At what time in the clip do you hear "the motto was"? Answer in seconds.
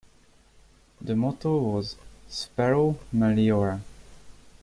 0.99-1.95